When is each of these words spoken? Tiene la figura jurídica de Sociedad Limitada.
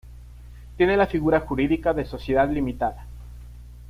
Tiene 0.77 0.97
la 0.97 1.05
figura 1.05 1.41
jurídica 1.41 1.93
de 1.93 2.05
Sociedad 2.05 2.49
Limitada. 2.49 3.05